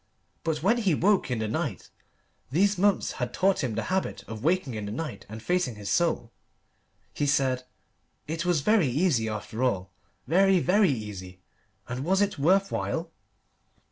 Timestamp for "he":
0.79-0.95, 7.13-7.27